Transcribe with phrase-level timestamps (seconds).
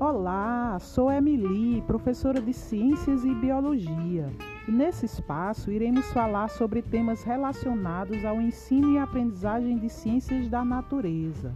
[0.00, 4.32] Olá, sou Emily, professora de Ciências e Biologia.
[4.66, 10.64] E nesse espaço iremos falar sobre temas relacionados ao ensino e aprendizagem de ciências da
[10.64, 11.54] natureza.